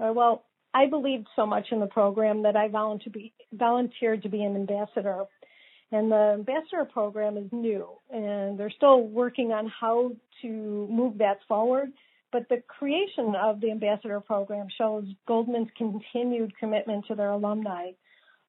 Uh, 0.00 0.12
well, 0.12 0.44
I 0.72 0.86
believed 0.86 1.26
so 1.36 1.46
much 1.46 1.66
in 1.72 1.80
the 1.80 1.86
program 1.86 2.42
that 2.42 2.56
I 2.56 2.68
volunteered 2.68 3.12
to 3.12 3.18
be, 3.18 3.32
volunteered 3.52 4.22
to 4.22 4.28
be 4.28 4.42
an 4.42 4.56
ambassador. 4.56 5.24
And 5.92 6.10
the 6.10 6.36
ambassador 6.38 6.84
program 6.84 7.36
is 7.36 7.48
new, 7.50 7.88
and 8.10 8.58
they're 8.58 8.70
still 8.70 9.02
working 9.02 9.50
on 9.50 9.66
how 9.68 10.12
to 10.42 10.48
move 10.88 11.18
that 11.18 11.38
forward. 11.48 11.92
But 12.30 12.48
the 12.48 12.62
creation 12.68 13.34
of 13.34 13.60
the 13.60 13.72
ambassador 13.72 14.20
program 14.20 14.68
shows 14.78 15.04
Goldman's 15.26 15.70
continued 15.76 16.56
commitment 16.58 17.06
to 17.08 17.16
their 17.16 17.30
alumni. 17.30 17.90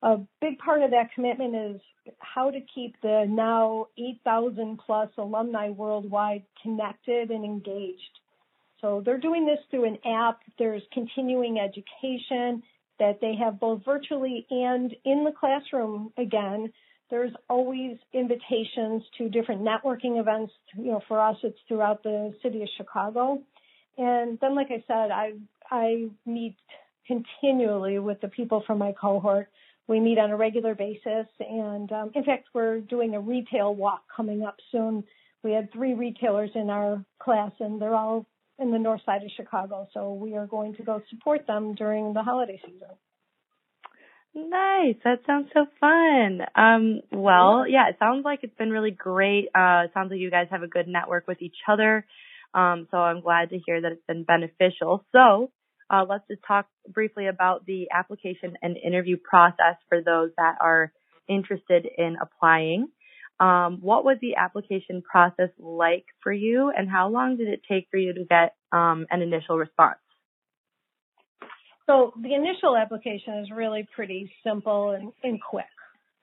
A 0.03 0.17
big 0.39 0.59
part 0.59 0.83
of 0.83 0.91
that 0.91 1.13
commitment 1.15 1.55
is 1.55 1.81
how 2.19 2.51
to 2.51 2.59
keep 2.73 2.95
the 3.01 3.25
now 3.27 3.87
8,000 3.97 4.79
plus 4.85 5.09
alumni 5.17 5.69
worldwide 5.69 6.43
connected 6.61 7.31
and 7.31 7.43
engaged. 7.43 8.20
So 8.81 9.01
they're 9.05 9.19
doing 9.19 9.45
this 9.45 9.59
through 9.69 9.85
an 9.85 9.97
app. 10.05 10.39
There's 10.57 10.81
continuing 10.91 11.59
education 11.59 12.63
that 12.99 13.19
they 13.21 13.35
have 13.35 13.59
both 13.59 13.85
virtually 13.85 14.45
and 14.49 14.93
in 15.05 15.23
the 15.23 15.31
classroom 15.31 16.11
again. 16.17 16.71
There's 17.09 17.31
always 17.49 17.97
invitations 18.13 19.03
to 19.17 19.29
different 19.29 19.61
networking 19.61 20.19
events. 20.19 20.53
You 20.75 20.93
know, 20.93 21.01
for 21.07 21.19
us, 21.19 21.37
it's 21.43 21.57
throughout 21.67 22.03
the 22.03 22.33
city 22.41 22.63
of 22.63 22.69
Chicago. 22.77 23.41
And 23.97 24.39
then, 24.39 24.55
like 24.55 24.67
I 24.71 24.83
said, 24.87 25.11
I 25.11 25.33
I 25.69 26.07
meet 26.25 26.55
continually 27.07 27.99
with 27.99 28.21
the 28.21 28.29
people 28.29 28.63
from 28.65 28.77
my 28.77 28.93
cohort. 28.99 29.49
We 29.87 29.99
meet 29.99 30.19
on 30.19 30.31
a 30.31 30.37
regular 30.37 30.73
basis, 30.73 31.27
and 31.39 31.91
um, 31.91 32.11
in 32.15 32.23
fact, 32.23 32.47
we're 32.53 32.79
doing 32.79 33.15
a 33.15 33.19
retail 33.19 33.75
walk 33.75 34.03
coming 34.15 34.43
up 34.43 34.55
soon. 34.71 35.03
We 35.43 35.51
had 35.51 35.71
three 35.73 35.93
retailers 35.93 36.51
in 36.55 36.69
our 36.69 37.03
class, 37.19 37.51
and 37.59 37.81
they're 37.81 37.95
all 37.95 38.25
in 38.59 38.71
the 38.71 38.79
north 38.79 39.01
side 39.05 39.23
of 39.23 39.31
Chicago. 39.35 39.87
So 39.93 40.13
we 40.13 40.35
are 40.35 40.47
going 40.47 40.75
to 40.75 40.83
go 40.83 41.01
support 41.09 41.47
them 41.47 41.75
during 41.75 42.13
the 42.13 42.23
holiday 42.23 42.61
season. 42.65 42.89
Nice. 44.33 44.95
That 45.03 45.19
sounds 45.27 45.49
so 45.53 45.65
fun. 45.79 46.41
Um, 46.55 47.01
well, 47.11 47.65
yeah, 47.67 47.89
it 47.89 47.97
sounds 47.99 48.23
like 48.23 48.39
it's 48.43 48.55
been 48.55 48.69
really 48.69 48.91
great. 48.91 49.47
Uh, 49.47 49.85
it 49.85 49.91
sounds 49.93 50.09
like 50.09 50.19
you 50.19 50.31
guys 50.31 50.47
have 50.51 50.63
a 50.63 50.67
good 50.67 50.87
network 50.87 51.27
with 51.27 51.41
each 51.41 51.57
other. 51.67 52.05
Um, 52.53 52.87
so 52.91 52.97
I'm 52.97 53.21
glad 53.21 53.49
to 53.49 53.59
hear 53.65 53.81
that 53.81 53.91
it's 53.91 54.05
been 54.07 54.23
beneficial. 54.23 55.05
So, 55.11 55.51
uh, 55.89 56.05
let's 56.07 56.23
just 56.29 56.41
talk 56.47 56.67
briefly 56.87 57.27
about 57.27 57.65
the 57.65 57.87
application 57.93 58.57
and 58.61 58.77
interview 58.77 59.17
process 59.17 59.75
for 59.89 60.01
those 60.01 60.31
that 60.37 60.55
are 60.61 60.93
interested 61.27 61.85
in 61.97 62.15
applying. 62.21 62.87
Um, 63.41 63.79
what 63.81 64.05
was 64.05 64.17
the 64.21 64.35
application 64.35 65.01
process 65.01 65.49
like 65.57 66.05
for 66.21 66.31
you, 66.31 66.71
and 66.75 66.87
how 66.87 67.09
long 67.09 67.37
did 67.37 67.47
it 67.47 67.61
take 67.67 67.87
for 67.89 67.97
you 67.97 68.13
to 68.13 68.23
get 68.23 68.53
um, 68.71 69.07
an 69.09 69.23
initial 69.23 69.57
response? 69.57 69.97
So 71.87 72.13
the 72.21 72.35
initial 72.35 72.77
application 72.77 73.39
is 73.39 73.49
really 73.49 73.87
pretty 73.95 74.31
simple 74.45 74.91
and, 74.91 75.11
and 75.23 75.41
quick. 75.41 75.65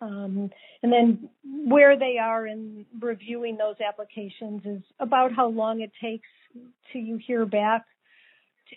Um, 0.01 0.51
and 0.81 0.93
then 0.93 1.29
where 1.45 1.99
they 1.99 2.19
are 2.23 2.47
in 2.47 2.87
reviewing 3.01 3.57
those 3.57 3.75
applications 3.87 4.63
is 4.65 4.83
about 5.01 5.33
how 5.35 5.49
long 5.49 5.81
it 5.81 5.91
takes 6.01 6.29
to 6.93 6.99
you 7.01 7.19
hear 7.27 7.45
back 7.45 7.85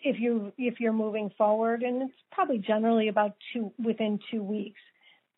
if 0.04 0.20
you 0.20 0.52
if 0.58 0.80
you're 0.80 0.94
moving 0.94 1.30
forward, 1.38 1.84
and 1.84 2.02
it's 2.02 2.20
probably 2.32 2.58
generally 2.58 3.08
about 3.08 3.36
two 3.54 3.72
within 3.78 4.20
two 4.32 4.42
weeks. 4.42 4.80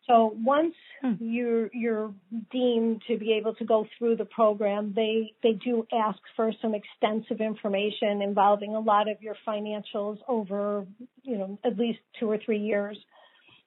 So 0.06 0.36
once 0.36 0.74
hmm. 1.00 1.14
you're 1.18 1.70
you're 1.72 2.12
deemed 2.50 3.02
to 3.08 3.16
be 3.16 3.32
able 3.34 3.54
to 3.54 3.64
go 3.64 3.86
through 3.98 4.16
the 4.16 4.26
program, 4.26 4.92
they 4.94 5.32
they 5.42 5.52
do 5.52 5.86
ask 5.92 6.18
for 6.36 6.52
some 6.60 6.74
extensive 6.74 7.40
information 7.40 8.20
involving 8.20 8.74
a 8.74 8.80
lot 8.80 9.08
of 9.10 9.22
your 9.22 9.36
financials 9.46 10.18
over 10.28 10.86
you 11.22 11.38
know 11.38 11.58
at 11.64 11.78
least 11.78 12.00
two 12.20 12.30
or 12.30 12.38
three 12.44 12.60
years. 12.60 12.98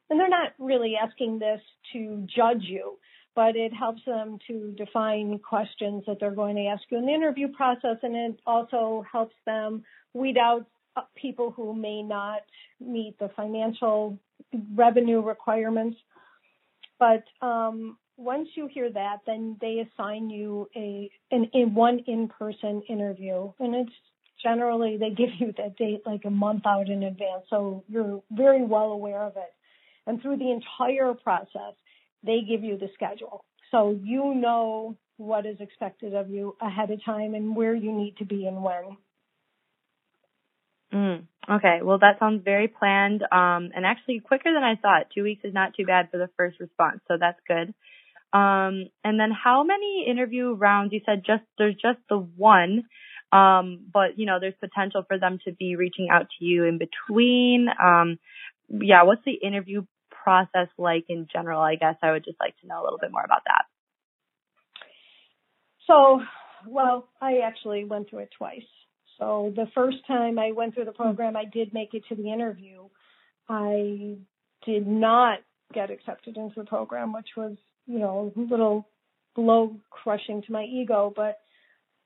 And 0.10 0.20
they're 0.20 0.30
not 0.30 0.54
really 0.58 0.94
asking 0.96 1.40
this 1.40 1.60
to 1.92 2.26
judge 2.34 2.64
you, 2.64 2.98
but 3.36 3.58
it 3.58 3.74
helps 3.74 4.06
them 4.06 4.38
to 4.48 4.74
define 4.78 5.38
questions 5.40 6.04
that 6.08 6.18
they're 6.20 6.32
going 6.32 6.56
to 6.56 6.68
ask 6.68 6.84
you 6.90 6.98
in 6.98 7.06
the 7.08 7.14
interview 7.14 7.50
process, 7.50 7.98
and 8.04 8.16
it 8.16 8.40
also 8.46 9.04
helps 9.12 9.36
them 9.46 9.84
weed 10.14 10.38
out 10.38 10.66
people 11.16 11.52
who 11.52 11.76
may 11.76 12.02
not 12.02 12.42
meet 12.80 13.18
the 13.20 13.30
financial 13.36 14.18
revenue 14.76 15.22
requirements 15.22 15.98
but 17.00 17.24
um, 17.46 17.98
once 18.18 18.50
you 18.56 18.68
hear 18.68 18.92
that, 18.92 19.18
then 19.26 19.58
they 19.62 19.86
assign 19.88 20.30
you 20.30 20.68
a 20.76 21.10
an 21.32 21.50
in 21.54 21.74
one 21.74 22.00
in-person 22.08 22.84
interview, 22.90 23.52
and 23.60 23.76
it's 23.76 23.92
generally 24.42 24.98
they 24.98 25.10
give 25.10 25.30
you 25.40 25.54
that 25.58 25.78
date 25.78 26.02
like 26.06 26.26
a 26.26 26.30
month 26.30 26.64
out 26.66 26.90
in 26.90 27.04
advance, 27.04 27.44
so 27.50 27.84
you're 27.88 28.22
very 28.32 28.64
well 28.64 28.92
aware 28.92 29.24
of 29.24 29.38
it. 29.38 29.54
And 30.06 30.22
through 30.22 30.38
the 30.38 30.52
entire 30.52 31.14
process, 31.14 31.76
they 32.24 32.40
give 32.48 32.64
you 32.64 32.78
the 32.78 32.90
schedule, 32.94 33.44
so 33.72 33.98
you 34.04 34.34
know 34.34 34.98
what 35.18 35.46
is 35.46 35.58
expected 35.60 36.14
of 36.14 36.30
you 36.30 36.56
ahead 36.62 36.92
of 36.92 37.04
time 37.04 37.34
and 37.34 37.56
where 37.56 37.76
you 37.76 37.92
need 37.92 38.16
to 38.18 38.26
be 38.26 38.46
and 38.46 38.64
when. 38.64 38.98
Mm, 40.94 41.28
okay, 41.50 41.80
well 41.84 42.00
that 42.00 42.20
sounds 42.20 42.44
very 42.44 42.68
planned, 42.68 43.22
um, 43.24 43.72
and 43.76 43.86
actually 43.86 44.20
quicker 44.20 44.54
than 44.54 44.64
I 44.64 44.76
thought. 44.76 45.08
Two 45.14 45.24
weeks 45.24 45.44
is 45.44 45.54
not 45.54 45.74
too 45.76 45.86
bad 45.86 46.10
for 46.12 46.18
the 46.18 46.30
first 46.38 46.60
response, 46.60 47.02
so 47.08 47.16
that's 47.20 47.40
good. 47.48 47.74
Um, 48.34 48.90
and 49.04 49.20
then 49.20 49.32
how 49.32 49.64
many 49.64 50.06
interview 50.10 50.54
rounds? 50.54 50.94
You 50.94 51.02
said 51.06 51.24
just 51.26 51.44
there's 51.58 51.76
just 51.76 52.00
the 52.10 52.18
one, 52.18 52.84
um, 53.32 53.86
but 53.92 54.18
you 54.18 54.26
know 54.26 54.40
there's 54.40 54.54
potential 54.60 55.04
for 55.08 55.20
them 55.20 55.40
to 55.46 55.52
be 55.52 55.76
reaching 55.76 56.08
out 56.12 56.28
to 56.40 56.46
you 56.46 56.64
in 56.66 56.78
between. 56.78 57.68
Um, 57.84 58.18
yeah, 58.70 59.04
what's 59.04 59.24
the 59.26 59.34
interview 59.34 59.86
process 60.10 60.68
like 60.78 61.06
in 61.10 61.28
general? 61.32 61.62
I 61.62 61.76
guess 61.76 61.96
I 62.02 62.12
would 62.12 62.24
just 62.24 62.40
like 62.40 62.56
to 62.62 62.68
know 62.68 62.82
a 62.82 62.84
little 62.84 63.00
bit 63.00 63.12
more 63.12 63.24
about 63.24 63.44
that. 63.46 63.66
So, 65.88 66.22
well, 66.68 67.08
I 67.22 67.40
actually 67.46 67.86
went 67.86 68.10
through 68.10 68.20
it 68.20 68.30
twice. 68.38 68.68
So 69.18 69.54
the 69.56 69.68
first 69.74 69.98
time 70.08 70.38
I 70.38 70.52
went 70.52 70.74
through 70.74 70.86
the 70.86 70.92
program, 70.92 71.36
I 71.36 71.46
did 71.46 71.74
make 71.74 71.94
it 71.94 72.04
to 72.10 72.16
the 72.16 72.32
interview. 72.32 72.84
I 73.50 74.18
did 74.66 74.88
not 74.88 75.40
get 75.74 75.90
accepted 75.90 76.38
into 76.38 76.56
the 76.62 76.66
program, 76.66 77.14
which 77.14 77.30
was, 77.36 77.56
you 77.86 78.00
know, 78.00 78.32
a 78.36 78.40
little 78.40 78.88
blow 79.36 79.76
crushing 79.90 80.42
to 80.44 80.52
my 80.52 80.64
ego, 80.64 81.14
but 81.16 81.40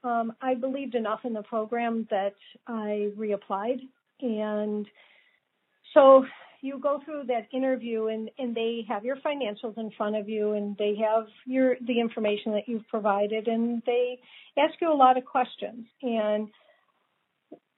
um, 0.04 0.34
I 0.42 0.56
believed 0.56 0.96
enough 0.96 1.22
in 1.24 1.34
the 1.34 1.44
program 1.44 2.08
that 2.10 2.36
I 2.68 3.12
reapplied. 3.18 3.80
And 4.22 4.86
so 5.94 6.26
you 6.62 6.80
go 6.80 7.02
through 7.04 7.24
that 7.28 7.48
interview 7.54 8.08
and, 8.08 8.30
and 8.38 8.56
they 8.56 8.86
have 8.88 9.04
your 9.04 9.18
financials 9.18 9.78
in 9.78 9.92
front 9.98 10.16
of 10.16 10.30
you 10.30 10.54
and 10.54 10.76
they 10.78 10.96
have 10.96 11.26
your 11.46 11.76
the 11.86 12.00
information 12.00 12.52
that 12.54 12.68
you've 12.68 12.88
provided 12.88 13.48
and 13.48 13.82
they 13.86 14.20
ask 14.58 14.76
you 14.80 14.92
a 14.92 14.94
lot 14.94 15.18
of 15.18 15.26
questions. 15.26 15.86
And 16.04 16.50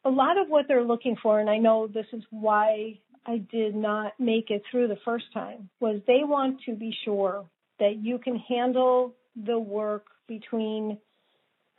a 0.05 0.09
lot 0.09 0.37
of 0.37 0.49
what 0.49 0.65
they're 0.67 0.83
looking 0.83 1.15
for, 1.21 1.39
and 1.39 1.49
I 1.49 1.57
know 1.57 1.87
this 1.87 2.05
is 2.13 2.23
why 2.29 2.99
I 3.25 3.37
did 3.37 3.75
not 3.75 4.13
make 4.19 4.49
it 4.49 4.63
through 4.69 4.89
the 4.89 4.97
first 5.05 5.25
time, 5.33 5.69
was 5.79 6.01
they 6.07 6.21
want 6.23 6.61
to 6.65 6.75
be 6.75 6.93
sure 7.05 7.45
that 7.79 7.97
you 8.01 8.17
can 8.17 8.37
handle 8.37 9.15
the 9.35 9.57
work 9.57 10.05
between 10.27 10.97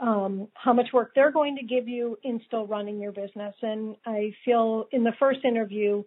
um, 0.01 0.49
how 0.55 0.73
much 0.73 0.89
work 0.93 1.13
they're 1.15 1.31
going 1.31 1.57
to 1.57 1.65
give 1.65 1.89
you 1.89 2.19
in 2.25 2.41
still 2.47 2.67
running 2.67 3.01
your 3.01 3.13
business. 3.13 3.55
And 3.63 3.97
I 4.05 4.33
feel 4.45 4.87
in 4.91 5.05
the 5.05 5.13
first 5.19 5.45
interview, 5.45 6.03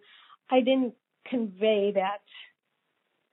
I 0.50 0.60
didn't 0.60 0.94
convey 1.26 1.92
that 1.94 2.20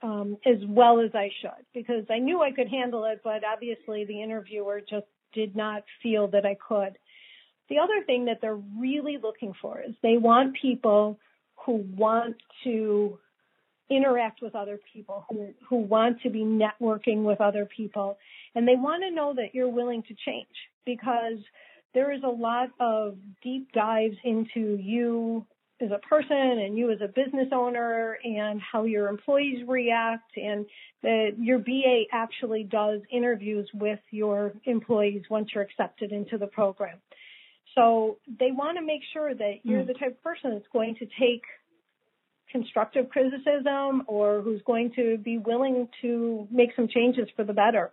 um, 0.02 0.38
as 0.46 0.58
well 0.68 1.00
as 1.00 1.12
I 1.14 1.30
should 1.42 1.66
because 1.74 2.06
I 2.10 2.20
knew 2.20 2.42
I 2.42 2.52
could 2.52 2.70
handle 2.70 3.06
it, 3.06 3.22
but 3.24 3.44
obviously 3.44 4.06
the 4.06 4.22
interviewer 4.22 4.82
just 4.88 5.08
did 5.34 5.56
not 5.56 5.84
feel 6.02 6.28
that 6.30 6.46
I 6.46 6.56
could. 6.68 6.98
The 7.70 7.80
other 7.80 8.04
thing 8.06 8.26
that 8.26 8.40
they're 8.42 8.56
really 8.56 9.18
looking 9.22 9.54
for 9.62 9.82
is 9.82 9.96
they 10.04 10.18
want 10.18 10.56
people 10.62 11.20
who 11.66 11.84
want 11.98 12.36
to 12.64 13.18
interact 13.90 14.42
with 14.42 14.56
other 14.56 14.80
people, 14.94 15.26
who, 15.30 15.50
who 15.68 15.78
want 15.78 16.22
to 16.22 16.30
be 16.30 16.44
networking 16.44 17.24
with 17.24 17.42
other 17.42 17.68
people, 17.76 18.18
and 18.56 18.68
they 18.68 18.76
want 18.76 19.04
to 19.04 19.14
know 19.14 19.34
that 19.36 19.54
you're 19.54 19.70
willing 19.70 20.04
to 20.04 20.16
change 20.26 20.48
because 20.86 21.38
there 21.94 22.12
is 22.12 22.22
a 22.24 22.30
lot 22.30 22.70
of 22.80 23.16
deep 23.42 23.72
dives 23.72 24.18
into 24.24 24.78
you 24.82 25.46
as 25.82 25.90
a 25.92 26.00
person 26.08 26.38
and 26.38 26.78
you 26.78 26.90
as 26.92 27.00
a 27.02 27.08
business 27.08 27.48
owner 27.52 28.18
and 28.24 28.62
how 28.62 28.84
your 28.84 29.08
employees 29.08 29.64
react 29.68 30.38
and 30.38 30.66
that 31.04 31.32
your 31.38 31.60
BA 31.60 32.04
actually 32.12 32.64
does 32.64 33.02
interviews 33.12 33.70
with 33.74 34.00
your 34.12 34.54
employees 34.66 35.24
once 35.30 35.50
you're 35.54 35.64
accepted 35.64 36.12
into 36.12 36.38
the 36.38 36.48
program. 36.48 36.98
So 37.76 38.18
they 38.28 38.52
want 38.52 38.78
to 38.78 38.86
make 38.86 39.02
sure 39.14 39.34
that 39.34 39.56
you're 39.64 39.84
mm. 39.84 39.88
the 39.88 39.94
type 39.94 40.12
of 40.12 40.24
person 40.24 40.52
that's 40.54 40.66
going 40.72 40.96
to 40.96 41.06
take 41.06 41.44
constructive 42.52 43.10
criticism 43.10 44.04
or 44.08 44.42
who's 44.42 44.62
going 44.66 44.94
to 44.96 45.18
be 45.18 45.38
willing 45.38 45.90
to 46.02 46.48
make 46.50 46.70
some 46.76 46.88
changes 46.88 47.28
for 47.36 47.44
the 47.44 47.54
better. 47.54 47.92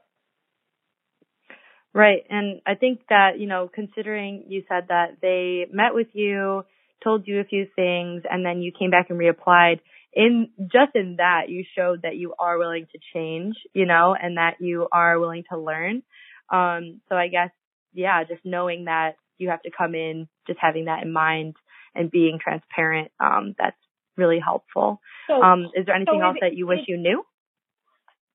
Right. 1.93 2.23
And 2.31 2.63
I 2.65 2.77
think 2.77 3.01
that, 3.09 3.39
you 3.39 3.47
know, 3.47 3.69
considering 3.73 4.45
you 4.49 4.63
said 4.69 4.85
that 4.89 5.19
they 5.21 5.67
met 5.71 5.95
with 5.95 6.07
you, 6.13 6.65
told 7.03 7.27
you 7.27 7.41
a 7.41 7.45
few 7.45 7.67
things, 7.75 8.23
and 8.31 8.47
then 8.47 8.63
you 8.63 8.73
came 8.79 8.91
back 8.91 9.11
and 9.11 9.19
reapplied, 9.19 9.81
in 10.15 10.49
just 10.61 10.95
in 10.95 11.17
that 11.19 11.49
you 11.49 11.65
showed 11.77 12.03
that 12.03 12.17
you 12.17 12.35
are 12.39 12.59
willing 12.59 12.87
to 12.93 12.99
change, 13.13 13.57
you 13.75 13.87
know, 13.87 14.15
and 14.21 14.37
that 14.37 14.57
you 14.61 14.87
are 14.93 15.19
willing 15.19 15.45
to 15.51 15.59
learn. 15.59 16.03
Um, 16.51 17.01
so 17.09 17.17
I 17.17 17.29
guess, 17.29 17.51
yeah, 17.95 18.23
just 18.25 18.45
knowing 18.45 18.85
that 18.85 19.17
you 19.39 19.51
have 19.51 19.63
to 19.63 19.71
come 19.77 19.95
in, 19.95 20.29
just 20.47 20.59
having 20.61 20.87
that 20.87 21.03
in 21.03 21.13
mind 21.13 21.57
and 21.95 22.11
being 22.11 22.39
transparent, 22.43 23.11
um, 23.21 23.55
that's 23.59 23.77
really 24.17 24.39
helpful. 24.39 25.01
So, 25.27 25.43
um, 25.43 25.71
is 25.75 25.87
there 25.87 25.95
anything 25.95 26.21
so 26.21 26.27
else 26.27 26.37
that 26.41 26.55
you 26.55 26.67
wish 26.67 26.81
you 26.87 26.97
knew? 26.97 27.25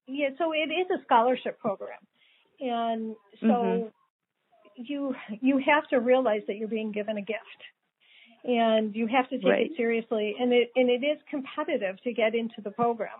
Yeah, 0.08 0.30
so 0.38 0.54
it 0.54 0.72
is 0.72 0.88
a 0.92 1.04
scholarship 1.04 1.60
program. 1.60 2.00
And 2.60 3.16
so 3.39 3.48
mm-hmm. 3.48 3.88
you 4.75 5.16
you 5.42 5.62
have 5.66 5.88
to 5.89 5.98
realize 5.98 6.42
that 6.48 6.56
you're 6.56 6.68
being 6.68 6.92
given 6.92 7.18
a 7.18 7.22
gift. 7.22 7.42
And 8.44 8.96
you 8.96 9.08
have 9.08 9.27
to 9.30 9.38
take 9.38 9.46
right. 9.46 9.66
it 9.66 9.72
seriously 9.75 10.36
and 10.39 10.54
it 10.54 10.72
and 10.75 10.89
it 10.89 11.06
is 11.06 11.18
competitive 11.30 12.01
to 12.04 12.13
get 12.13 12.34
into 12.36 12.62
the 12.63 12.72
program. 12.72 13.20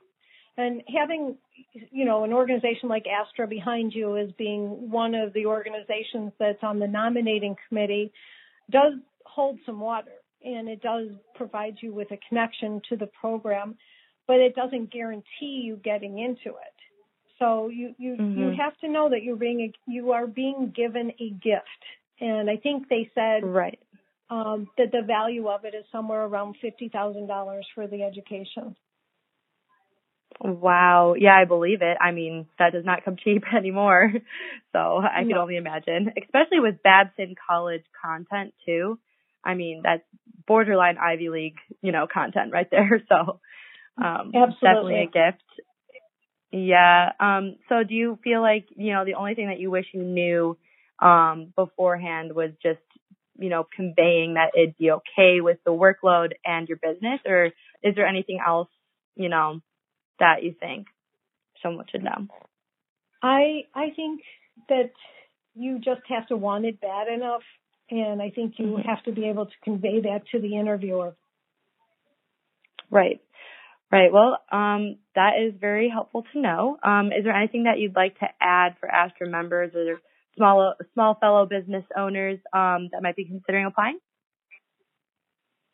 And 0.58 0.82
having 0.88 1.38
you 1.92 2.06
know 2.06 2.24
an 2.24 2.34
organization 2.34 2.90
like 2.90 3.06
Astra 3.08 3.48
behind 3.48 3.94
you 3.94 4.18
as 4.18 4.30
being 4.38 4.90
one 4.90 5.14
of 5.14 5.34
the 5.34 5.46
organizations 5.46 6.32
that's 6.40 6.64
on 6.64 6.80
the 6.80 6.88
nominating 6.88 7.56
committee 7.68 8.12
does 8.72 8.94
hold 9.26 9.60
some 9.66 9.80
water 9.80 10.12
and 10.44 10.68
it 10.70 10.82
does 10.82 11.08
provide 11.36 11.78
you 11.82 11.94
with 11.94 12.12
a 12.12 12.20
connection 12.30 12.82
to 12.90 12.96
the 12.96 13.08
program, 13.20 13.76
but 14.28 14.38
it 14.38 14.56
doesn't 14.56 14.92
guarantee 14.92 15.62
you 15.64 15.80
getting 15.84 16.20
into 16.20 16.50
it. 16.50 16.78
So 17.40 17.70
you 17.70 17.94
you 17.98 18.16
mm-hmm. 18.16 18.40
you 18.40 18.54
have 18.60 18.78
to 18.80 18.88
know 18.88 19.10
that 19.10 19.24
you're 19.24 19.36
being 19.36 19.72
you 19.88 20.12
are 20.12 20.26
being 20.26 20.74
given 20.76 21.12
a 21.20 21.30
gift, 21.30 21.84
and 22.20 22.50
I 22.50 22.58
think 22.58 22.90
they 22.90 23.12
said 23.14 23.46
right 23.46 23.80
um, 24.30 24.68
that 24.78 24.92
the 24.92 25.04
value 25.06 25.48
of 25.48 25.64
it 25.66 25.76
is 25.76 25.86
somewhere 25.92 26.26
around 26.26 26.56
fifty 26.62 26.90
thousand 26.90 27.28
dollars 27.28 27.68
for 27.76 27.86
the 27.86 28.02
education. 28.02 28.76
Wow. 30.40 31.16
Yeah, 31.18 31.36
I 31.36 31.46
believe 31.46 31.82
it. 31.82 31.98
I 32.00 32.12
mean, 32.12 32.48
that 32.60 32.74
does 32.74 32.86
not 32.86 33.04
come 33.04 33.16
cheap 33.24 33.44
anymore. 33.56 34.12
So 34.74 34.80
I 34.80 35.24
no. 35.24 35.30
can 35.30 35.38
only 35.38 35.58
imagine, 35.58 36.12
especially 36.22 36.60
with 36.60 36.84
Babson 36.84 37.36
College 37.50 37.84
content 38.04 38.54
too. 38.66 39.00
I 39.44 39.56
mean, 39.56 39.82
that's 39.84 40.04
borderline 40.46 40.98
Ivy 40.98 41.30
League, 41.30 41.58
you 41.82 41.92
know, 41.92 42.08
content 42.12 42.52
right 42.52 42.68
there. 42.70 43.02
So, 43.10 43.40
um, 43.98 44.32
Absolutely. 44.36 44.58
definitely 44.62 45.02
a 45.02 45.06
gift. 45.06 45.44
Yeah. 46.52 47.12
Um, 47.20 47.56
so 47.70 47.84
do 47.84 47.94
you 47.94 48.20
feel 48.24 48.42
like, 48.42 48.66
you 48.76 48.94
know, 48.94 49.06
the 49.06 49.16
only 49.16 49.34
thing 49.36 49.48
that 49.48 49.60
you 49.60 49.72
wish 49.72 49.86
you 49.94 50.04
knew, 50.04 50.58
um, 51.02 51.54
beforehand 51.56 52.34
was 52.34 52.52
just, 52.62 52.80
you 53.38 53.50
know, 53.50 53.66
conveying 53.76 54.36
that 54.36 54.52
it'd 54.56 54.78
be 54.78 54.92
okay 54.92 55.42
with 55.42 55.58
the 55.66 55.72
workload 55.72 56.32
and 56.46 56.68
your 56.68 56.78
business, 56.78 57.20
or 57.26 57.48
is 57.84 57.96
there 57.96 58.08
anything 58.08 58.40
else, 58.46 58.70
you 59.16 59.30
know, 59.30 59.62
that 60.20 60.44
you 60.44 60.56
think 60.60 60.88
someone 61.62 61.86
should 61.92 62.04
know? 62.04 62.28
I, 63.22 63.64
I 63.74 63.90
think 63.96 64.22
that 64.70 64.92
you 65.56 65.78
just 65.80 66.02
have 66.10 66.28
to 66.28 66.38
want 66.38 66.66
it 66.66 66.80
bad 66.80 67.08
enough. 67.08 67.42
And 67.90 68.22
I 68.22 68.30
think 68.30 68.56
you 68.58 68.66
mm-hmm. 68.66 68.90
have 68.90 69.04
to 69.04 69.12
be 69.12 69.30
able 69.30 69.46
to 69.46 69.52
convey 69.64 70.02
that 70.02 70.22
to 70.32 70.40
the 70.40 70.58
interviewer. 70.58 71.16
Right. 72.92 73.22
Right. 73.90 74.12
Well, 74.12 74.38
um, 74.52 74.98
that 75.16 75.34
is 75.42 75.54
very 75.60 75.90
helpful 75.90 76.26
to 76.34 76.40
know. 76.40 76.78
Um, 76.84 77.08
is 77.08 77.24
there 77.24 77.34
anything 77.34 77.64
that 77.64 77.80
you'd 77.80 77.96
like 77.96 78.20
to 78.20 78.28
add 78.42 78.76
for 78.80 78.90
Astra 78.90 79.30
members 79.30 79.72
or 79.76 80.02
small 80.36 80.74
small 80.94 81.16
fellow 81.16 81.46
business 81.46 81.86
owners 81.98 82.40
um, 82.54 82.90
that 82.92 83.02
might 83.02 83.16
be 83.16 83.24
considering 83.24 83.66
applying? 83.66 84.00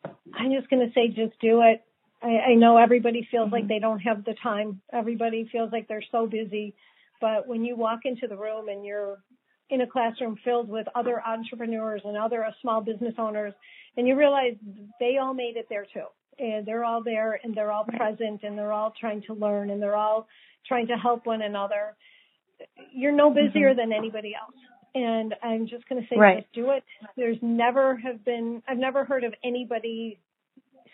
I'm 0.06 0.52
just 0.56 0.70
going 0.70 0.86
to 0.86 0.94
say, 0.94 1.08
just 1.08 1.40
do 1.42 1.62
it. 1.62 1.82
I, 2.24 2.52
I 2.52 2.56
know 2.56 2.78
everybody 2.78 3.28
feels 3.30 3.46
mm-hmm. 3.46 3.54
like 3.54 3.68
they 3.68 3.80
don't 3.80 4.00
have 4.00 4.24
the 4.24 4.36
time. 4.42 4.82
Everybody 4.92 5.48
feels 5.52 5.72
like 5.72 5.88
they're 5.88 6.04
so 6.12 6.26
busy. 6.26 6.76
But 7.22 7.48
when 7.48 7.64
you 7.64 7.76
walk 7.76 8.02
into 8.06 8.28
the 8.28 8.38
room 8.38 8.70
and 8.70 8.86
you're 8.86 9.20
in 9.70 9.82
a 9.82 9.88
classroom 9.88 10.38
filled 10.44 10.70
with 10.70 10.88
other 10.96 11.22
entrepreneurs 11.26 12.02
and 12.04 12.18
other 12.18 12.46
small 12.62 12.82
business 12.82 13.16
owners, 13.18 13.54
and 13.98 14.08
you 14.08 14.16
realize 14.16 14.56
they 15.00 15.18
all 15.22 15.34
made 15.34 15.56
it 15.58 15.68
there 15.70 15.86
too 15.94 16.06
and 16.40 16.66
they're 16.66 16.84
all 16.84 17.04
there 17.04 17.40
and 17.44 17.56
they're 17.56 17.72
all 17.72 17.86
present 17.86 18.42
and 18.44 18.58
they're 18.58 18.72
all 18.72 18.94
trying 19.00 19.22
to 19.24 19.34
learn 19.34 19.70
and 19.70 19.82
they're 19.82 19.96
all 19.96 20.28
trying 20.68 20.88
to 20.88 20.96
help 20.96 21.26
one 21.26 21.42
another. 21.42 21.96
You're 22.94 23.12
no 23.12 23.30
busier 23.30 23.70
mm-hmm. 23.70 23.80
than 23.80 23.94
anybody 23.94 24.34
else. 24.40 24.56
And 24.96 25.34
I'm 25.42 25.68
just 25.68 25.88
going 25.90 26.02
to 26.02 26.08
say, 26.08 26.18
right. 26.18 26.44
just 26.44 26.54
do 26.54 26.72
it. 26.72 26.84
There's 27.18 27.38
never 27.42 27.98
have 27.98 28.24
been, 28.24 28.62
I've 28.68 28.78
never 28.78 29.04
heard 29.04 29.24
of 29.24 29.34
anybody 29.44 30.20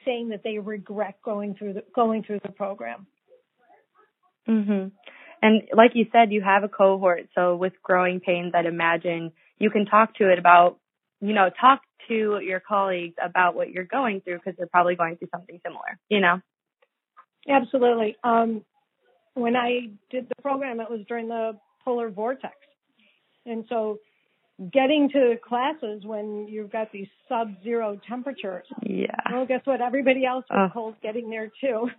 saying 0.10 0.30
that 0.30 0.42
they 0.44 0.58
regret 0.58 1.16
going 1.24 1.54
through 1.54 1.74
the, 1.74 1.84
going 1.94 2.24
through 2.24 2.40
the 2.44 2.52
program. 2.52 3.06
Mhm. 4.48 4.92
And 5.42 5.62
like 5.74 5.92
you 5.94 6.08
said, 6.12 6.32
you 6.32 6.42
have 6.42 6.64
a 6.64 6.68
cohort. 6.68 7.30
So 7.36 7.56
with 7.56 7.74
growing 7.84 8.20
pains, 8.20 8.54
I'd 8.56 8.66
imagine 8.66 9.32
you 9.60 9.70
can 9.70 9.86
talk 9.86 10.16
to 10.16 10.32
it 10.32 10.40
about, 10.40 10.80
you 11.22 11.34
know, 11.34 11.50
talk 11.62 11.82
to 12.08 12.40
your 12.42 12.60
colleagues 12.60 13.16
about 13.22 13.54
what 13.54 13.70
you're 13.70 13.86
going 13.86 14.22
through 14.22 14.38
because 14.38 14.56
they're 14.58 14.68
probably 14.68 14.96
going 14.96 15.18
through 15.18 15.30
something 15.32 15.60
similar, 15.64 16.00
you 16.10 16.20
know? 16.20 16.42
Absolutely. 17.48 18.18
Um, 18.24 18.66
when 19.36 19.56
I 19.56 19.92
did 20.10 20.28
the 20.28 20.42
program, 20.42 20.80
it 20.80 20.90
was 20.90 21.02
during 21.08 21.28
the 21.28 21.58
polar 21.86 22.10
vortex. 22.10 22.56
And 23.46 23.66
so 23.70 24.00
getting 24.74 25.10
to 25.10 25.36
classes 25.48 26.04
when 26.06 26.48
you've 26.50 26.72
got 26.72 26.92
these 26.92 27.08
sub 27.28 27.50
zero 27.64 28.00
temperatures. 28.08 28.66
Yeah. 28.86 29.16
Well, 29.32 29.46
guess 29.46 29.62
what? 29.64 29.82
Everybody 29.82 30.26
else 30.26 30.46
was 30.50 30.72
cold 30.74 30.96
getting 31.02 31.30
there 31.30 31.52
too. 31.62 31.90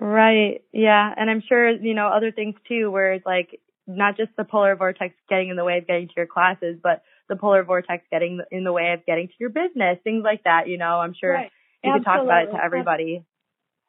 Right. 0.00 0.62
Yeah. 0.72 1.12
And 1.16 1.28
I'm 1.28 1.42
sure, 1.46 1.70
you 1.70 1.94
know, 1.94 2.08
other 2.08 2.30
things 2.30 2.54
too, 2.68 2.90
where 2.90 3.12
it's 3.12 3.26
like 3.26 3.60
not 3.86 4.16
just 4.16 4.30
the 4.36 4.44
polar 4.44 4.76
vortex 4.76 5.14
getting 5.28 5.48
in 5.48 5.56
the 5.56 5.64
way 5.64 5.78
of 5.78 5.86
getting 5.86 6.08
to 6.08 6.14
your 6.16 6.26
classes, 6.26 6.78
but 6.82 7.02
the 7.28 7.36
polar 7.36 7.64
vortex 7.64 8.04
getting 8.10 8.40
in 8.50 8.64
the 8.64 8.72
way 8.72 8.92
of 8.92 9.04
getting 9.06 9.28
to 9.28 9.34
your 9.38 9.50
business, 9.50 9.98
things 10.04 10.22
like 10.24 10.44
that. 10.44 10.68
You 10.68 10.78
know, 10.78 11.00
I'm 11.00 11.14
sure 11.18 11.32
right. 11.32 11.50
you 11.82 11.92
could 11.92 12.04
talk 12.04 12.22
about 12.22 12.44
it 12.44 12.52
to 12.52 12.62
everybody. 12.62 13.24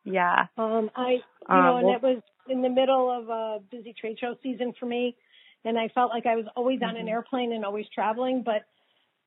Yeah. 0.04 0.47
Um, 0.58 0.89
I, 0.95 1.12
you 1.12 1.56
um, 1.56 1.63
know, 1.63 1.78
and 1.78 1.88
well, 1.88 1.95
it 1.95 2.02
was 2.02 2.21
in 2.49 2.62
the 2.62 2.69
middle 2.69 3.12
of 3.12 3.30
a 3.30 3.60
busy 3.69 3.93
trade 3.99 4.17
show 4.19 4.36
season 4.41 4.73
for 4.80 4.86
me, 4.86 5.15
and 5.65 5.77
I 5.77 5.89
felt 5.89 6.09
like 6.09 6.25
I 6.25 6.35
was 6.35 6.45
always 6.55 6.79
on 6.81 6.89
mm-hmm. 6.89 7.01
an 7.01 7.09
airplane 7.09 7.53
and 7.53 7.65
always 7.65 7.85
traveling. 7.93 8.43
But 8.45 8.63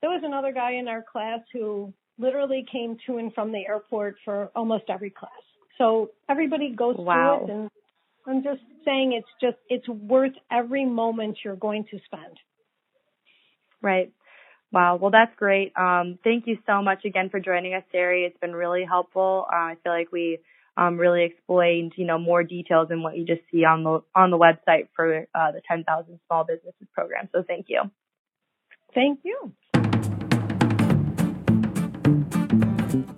there 0.00 0.10
was 0.10 0.22
another 0.24 0.52
guy 0.52 0.72
in 0.72 0.88
our 0.88 1.02
class 1.02 1.40
who 1.52 1.92
literally 2.18 2.64
came 2.70 2.96
to 3.06 3.18
and 3.18 3.32
from 3.34 3.52
the 3.52 3.66
airport 3.66 4.16
for 4.24 4.50
almost 4.54 4.84
every 4.88 5.10
class. 5.10 5.30
So 5.78 6.10
everybody 6.28 6.74
goes 6.74 6.96
wow. 6.98 7.42
through 7.44 7.46
it, 7.46 7.58
and 7.58 7.70
I'm 8.26 8.42
just 8.42 8.62
saying 8.84 9.12
it's 9.12 9.28
just 9.40 9.56
it's 9.68 9.88
worth 9.88 10.34
every 10.50 10.84
moment 10.84 11.38
you're 11.44 11.56
going 11.56 11.84
to 11.90 11.98
spend. 12.06 12.36
Right. 13.80 14.12
Wow. 14.70 14.96
Well, 14.96 15.10
that's 15.10 15.34
great. 15.36 15.72
Um, 15.76 16.18
thank 16.24 16.46
you 16.46 16.56
so 16.66 16.82
much 16.82 17.04
again 17.04 17.28
for 17.30 17.40
joining 17.40 17.74
us, 17.74 17.82
Sari. 17.92 18.24
It's 18.24 18.38
been 18.38 18.54
really 18.54 18.84
helpful. 18.88 19.44
Uh, 19.52 19.56
I 19.56 19.76
feel 19.82 19.92
like 19.92 20.10
we 20.12 20.38
um, 20.76 20.96
really 20.96 21.24
explained, 21.24 21.92
you 21.96 22.06
know, 22.06 22.18
more 22.18 22.42
details 22.42 22.88
than 22.88 23.02
what 23.02 23.16
you 23.16 23.24
just 23.24 23.42
see 23.50 23.64
on 23.64 23.85
the 23.85 24.02
on 24.14 24.30
the 24.30 24.38
website 24.38 24.88
for 24.94 25.26
uh, 25.35 25.52
the 25.52 25.61
10,000 25.68 26.18
Small 26.26 26.44
Businesses 26.44 26.88
program. 26.94 27.28
So 27.32 27.42
thank 27.46 27.66
you. 27.68 27.82
Thank 28.94 29.20
you. 29.24 29.52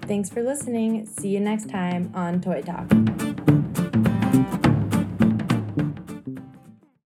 Thanks 0.02 0.30
for 0.30 0.42
listening. 0.42 1.06
See 1.06 1.28
you 1.28 1.40
next 1.40 1.68
time 1.68 2.12
on 2.14 2.40
Toy 2.40 2.62
Talk. 2.62 2.90